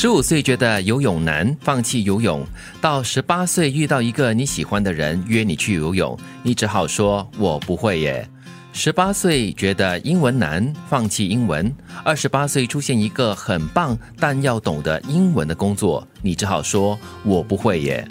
[0.00, 2.40] 十五岁觉得游泳难，放弃游泳；
[2.80, 8.24] 到十八岁遇到一个你喜欢的人约你去游泳，你只好说“我不会耶”。
[8.72, 11.66] 十八岁觉得英文难，放弃英文；
[12.04, 16.96] 二十八岁出现一个很棒但要懂得英文的工作，你只好说
[17.26, 18.06] “我不会耶”。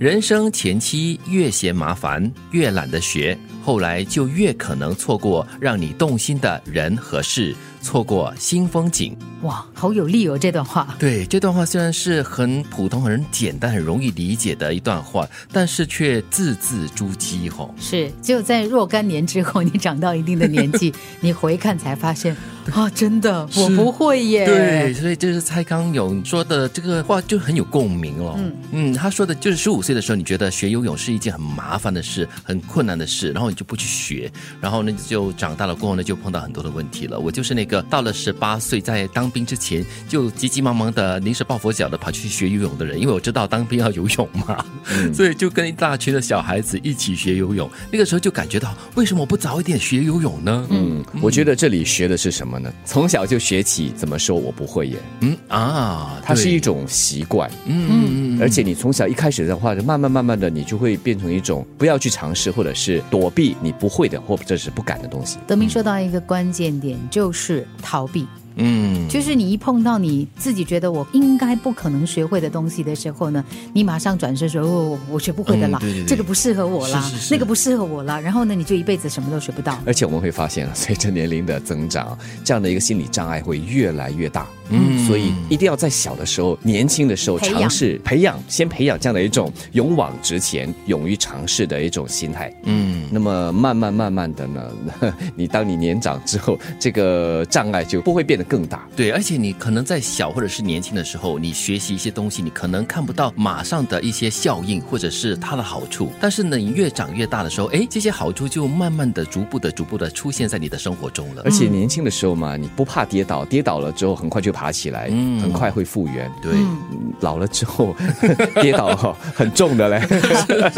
[0.00, 9.16] 人生前期越嫌麻烦，越懒得学，后来就越可能错过让你动心的人和事，错过新风景。
[9.42, 10.36] 哇，好有力哦！
[10.36, 17.74] 这段话，对这段话虽然是很普通、很简单、很容易理解的一段话，但是却字字珠玑吼。
[17.80, 22.36] 是，只有在若干年之后，你长到一定的年纪， 你回看才发现
[22.70, 24.44] 啊，真的我不会耶。
[24.44, 28.34] 对，所以就是蔡康永说的这个话就很有共鸣哦。
[28.36, 37.18] 嗯嗯，他说的就是十五岁的时候，你觉得学游泳是一件很麻烦的事、很困难的事，然后你就不去学，然后呢就长大了过后呢就碰到很多的问题了。
[37.18, 44.64] 我就是那个到了十八岁在当兵之前就急急忙忙的临时抱佛脚的跑去学游泳的人，因为我知道当兵要游泳嘛，
[45.12, 47.68] 所以就跟一大群的小孩子一起学游泳。
[47.90, 50.66] 那个时候就感觉到，为什么不早一点学游泳呢？
[50.70, 52.72] 嗯，我觉得这里学的是什么呢？
[52.84, 54.96] 从小就学起怎么说我不会耶。
[55.20, 57.50] 嗯啊，它是一种习惯。
[57.66, 65.38] 嗯嗯，而且你从小一开始的话，慢慢慢慢的，你就会变成一种不要去尝试或者是躲避你不会的或者是不敢的东西。
[65.46, 68.26] 德明说到一个关键点，就是逃避。
[68.56, 79.78] 嗯，就是你一碰到你自己觉得我应该不可能学会的东西的时候呢，你马上转身说哦，我学不会的啦，嗯对对对这个不适合我啦是是，是那个不适合我啦，然后呢，你就一辈子什么都学不到。
[79.86, 84.46] 而且我们会发现，随着年龄的增长，这样的一个心理障碍会越来越大。
[84.72, 92.54] 嗯所以一定要在小的时候、年轻的时候尝试培养，先培养这样的一种勇往直前、勇于尝试的一种心态。
[92.62, 94.72] 嗯，那么慢慢慢慢的呢，
[95.34, 98.88] 你当你年长之后，这个障碍就不会变得更大。
[98.96, 111.50] 对，而且你可能在小或者是年轻的时候，你学习一些东西，你可能看不到马上的一些效应或者是它的好处，但是呢，你越长越大的时候，哎，这些好处就慢慢的、逐步的、逐步的出现在你的生活中了而。
[111.50, 116.30] 且年轻的时候嘛，你不怕跌倒，跌倒了之后很快就爬起来，嗯很快会复原。
[116.40, 117.94] 对，嗯老了之后
[118.62, 120.00] 跌倒哈很重的嘞。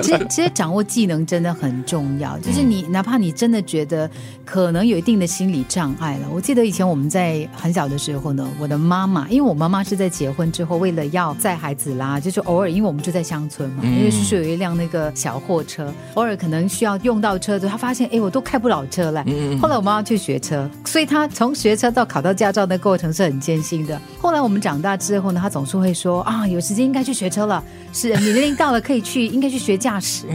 [0.02, 2.36] 其实，其实掌握技能真的很重要。
[2.40, 4.10] 就是你，哪怕你真的觉得
[4.44, 6.26] 可能有一定的心理障碍了。
[6.32, 19.24] 我记得以前我们在很小的时候呢，我的妈妈，因为我妈妈是在结婚之后，为了要载孩子啦，就是偶尔，因为我们住在乡村嘛，因为叔叔有一辆那个小货车，偶尔可能需要用到车的时候，她发现哎，我都开不了车了。
[19.60, 24.00] 后来我妈妈去学车，所以她从学车到考到驾照的过程是很艰辛的。
[24.20, 30.26] 后来我们长大之后呢，她总是会说啊，有时间应该去学车了，是你年龄到了可以去，应该去学驾驶。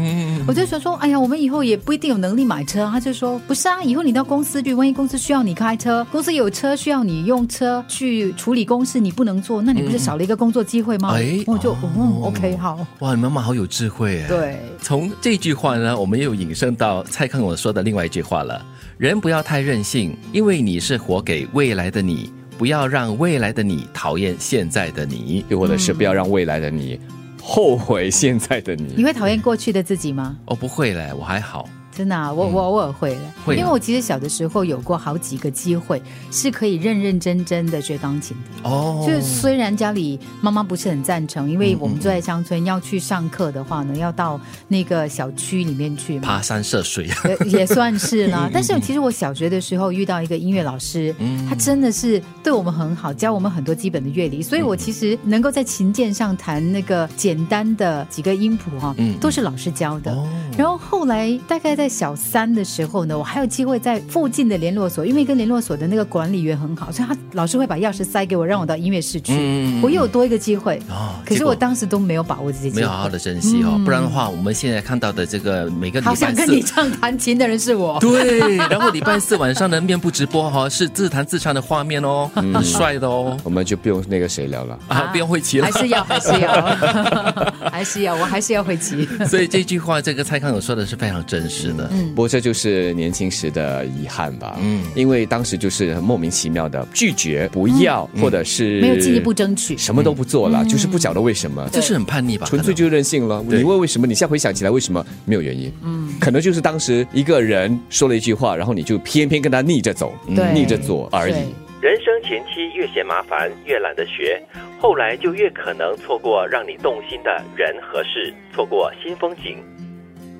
[0.47, 2.87] 我就想说，哎呀，我们以后也不一定有能力买车。
[2.91, 11.11] 他就说，不是啊，以后你到公司去，万一公司需要你开车，公司有车需要你用车去处理公事，你不能做，那你不是少了一个工作机会吗？
[11.13, 14.27] 哎我就哦嗯，OK，好，哇，你妈妈好有智慧哎。
[14.27, 14.59] 对。
[14.81, 18.63] 从这句话呢，我们又引申到蔡康永说的另外一句话了：
[18.97, 25.45] 人不要太任性，因为你是活给未来的你，不要让未来的你讨厌现在的你。
[25.47, 26.99] 又或者是不要让未来的你
[27.41, 28.93] 后悔现在的你。
[28.97, 30.35] 你会讨厌过去的自己吗？
[30.45, 31.67] 哦，不会嘞，我还好。
[31.97, 35.99] 真的、啊，我我偶尔会的，会啊因为我其实小的时候有过好几个机会
[36.31, 38.69] 是可以认认真真的学钢琴的。
[38.69, 46.41] 哦，就是虽然家里妈妈不是很赞成，因为我们住在乡村，要去上课的话呢，要到那个小区里面去嘛爬。
[46.41, 47.09] 山涉水。
[47.43, 51.15] 也也算是啦，但是其实我小学的时候遇到一个音乐老师，
[51.49, 60.11] 他真的是对我们很好，教我们很多基本的乐理，所以我其实能够在琴键上弹那个简单的几个音谱哈，嗯都是老师教的。
[60.11, 69.33] 哦然后后来大概在小三的时候呢，我还有机会在附近的联络所，因为跟联络所的那个管理员很好，所以他老是会把钥匙塞给我，让我到音乐室去。
[69.35, 77.99] 嗯我又有多一个机会，哦可是我当时都没有把握这些机会，没有好好的珍惜哦，不然的话，我们现在看到的这个每个礼好拜四想跟你唱弹琴的人是我。
[77.99, 83.37] 对，然后礼拜四晚上的面部直播哈、 是自弹自唱的画面哦，很帅的哦。
[83.43, 84.77] 我们就不用那个谁聊了。
[84.87, 85.71] 啊，不用会骑了还。
[85.79, 86.61] 是要，还是要，
[87.71, 89.05] 还是要，我还是要会骑。
[89.27, 91.76] 所以这句话，这个蔡康永说的是非常真实的。
[92.15, 94.57] 不过这就是年轻时的遗憾吧。
[94.61, 102.47] 嗯，因为当时就是很莫名其妙的拒绝、不要，或者是没有进一步争取什么都不做了，就是不晓得为什么，这是很叛逆吧？
[102.47, 103.43] 纯粹就任性了。
[103.47, 104.07] 你问为什么？
[104.07, 105.71] 你现在回想起来，为什么没有原因？
[105.83, 111.35] 嗯，可能就是当时一个人说了一句话，然后你就偏偏跟他逆着走，对逆着做而已。
[111.79, 114.41] 人生前期越嫌麻烦，越懒得学，
[114.79, 119.57] 后来就越可能错过让你动心的人和事，错过新风景。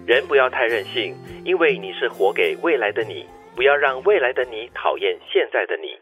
[0.07, 1.13] 人不要太任性，
[1.43, 3.25] 因为你是活给未来的你，
[3.57, 5.99] 不要让未来的你讨厌现在的你。